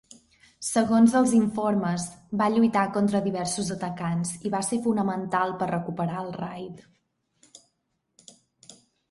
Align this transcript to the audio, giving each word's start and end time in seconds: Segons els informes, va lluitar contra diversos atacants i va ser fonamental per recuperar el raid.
Segons 0.67 1.11
els 1.17 1.33
informes, 1.39 2.05
va 2.41 2.47
lluitar 2.53 2.85
contra 2.95 3.21
diversos 3.27 3.69
atacants 3.75 4.33
i 4.49 4.53
va 4.57 4.63
ser 4.69 4.81
fonamental 4.87 5.55
per 5.61 5.69
recuperar 5.75 6.25
el 6.25 6.35
raid. 6.41 6.83